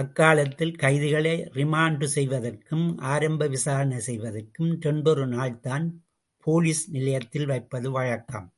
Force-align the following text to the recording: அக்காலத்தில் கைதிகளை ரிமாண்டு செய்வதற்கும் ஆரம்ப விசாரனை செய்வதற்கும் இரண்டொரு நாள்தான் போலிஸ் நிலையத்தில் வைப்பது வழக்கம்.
அக்காலத்தில் 0.00 0.72
கைதிகளை 0.74 1.34
ரிமாண்டு 1.56 2.04
செய்வதற்கும் 2.04 2.86
ஆரம்ப 3.08 3.48
விசாரனை 3.48 4.00
செய்வதற்கும் 4.08 4.72
இரண்டொரு 4.80 5.26
நாள்தான் 5.28 5.86
போலிஸ் 6.46 6.84
நிலையத்தில் 6.88 7.46
வைப்பது 7.46 7.90
வழக்கம். 7.90 8.48